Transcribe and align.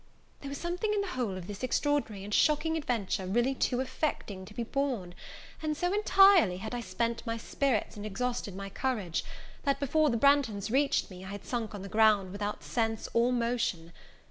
There 0.39 0.49
was 0.49 0.57
something 0.57 0.91
in 0.95 1.01
the 1.01 1.09
whole 1.13 1.37
of 1.37 1.45
this 1.45 1.61
extraordinary 1.61 2.23
and 2.23 2.33
shocking 2.33 2.75
adventure, 2.75 3.27
really 3.27 3.53
too 3.53 3.81
affecting 3.81 4.45
to 4.45 4.53
be 4.55 4.63
borne; 4.63 5.13
and 5.61 5.77
so 5.77 5.93
entirely 5.93 6.57
had 6.57 6.73
I 6.73 6.79
spent 6.81 7.23
my 7.27 7.37
spirits, 7.37 7.95
and 7.97 8.03
exhausted 8.03 8.55
my 8.55 8.71
courage, 8.71 9.23
that 9.61 9.79
before 9.79 10.09
the 10.09 10.17
Branghtons 10.17 10.71
reached 10.71 11.11
me, 11.11 11.23
I 11.23 11.29
had 11.29 11.45
sunk 11.45 11.75
on 11.75 11.83
the 11.83 11.87
ground 11.87 12.31
without 12.31 12.63
sense 12.63 13.07
or 13.13 13.31
motion. 13.31 13.93